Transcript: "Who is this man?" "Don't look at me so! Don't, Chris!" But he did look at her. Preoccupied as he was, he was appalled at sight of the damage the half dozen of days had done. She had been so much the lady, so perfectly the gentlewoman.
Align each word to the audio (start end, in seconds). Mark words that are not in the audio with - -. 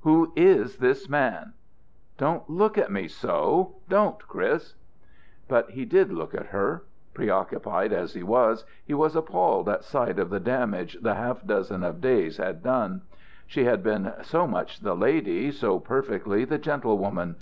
"Who 0.00 0.32
is 0.34 0.78
this 0.78 1.08
man?" 1.08 1.52
"Don't 2.18 2.50
look 2.50 2.76
at 2.76 2.90
me 2.90 3.06
so! 3.06 3.76
Don't, 3.88 4.18
Chris!" 4.26 4.74
But 5.46 5.70
he 5.70 5.84
did 5.84 6.12
look 6.12 6.34
at 6.34 6.46
her. 6.46 6.82
Preoccupied 7.14 7.92
as 7.92 8.14
he 8.14 8.24
was, 8.24 8.64
he 8.84 8.94
was 8.94 9.14
appalled 9.14 9.68
at 9.68 9.84
sight 9.84 10.18
of 10.18 10.28
the 10.28 10.40
damage 10.40 11.00
the 11.02 11.14
half 11.14 11.46
dozen 11.46 11.84
of 11.84 12.00
days 12.00 12.38
had 12.38 12.64
done. 12.64 13.02
She 13.46 13.64
had 13.66 13.84
been 13.84 14.12
so 14.22 14.48
much 14.48 14.80
the 14.80 14.96
lady, 14.96 15.52
so 15.52 15.78
perfectly 15.78 16.44
the 16.44 16.58
gentlewoman. 16.58 17.36